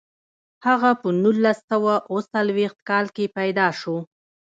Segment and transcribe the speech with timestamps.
[0.67, 3.97] هغه په نولس سوه اووه څلویښت کال کې پیدا شو.